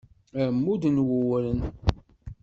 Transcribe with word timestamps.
Ammud 0.41 0.83
n 0.87 0.95
uwren. 1.03 1.59